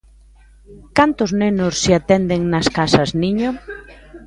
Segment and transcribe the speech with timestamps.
[0.97, 3.49] ¿Cantos nenos se atenden nas casas niño?